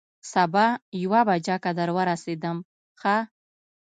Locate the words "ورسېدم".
1.97-2.57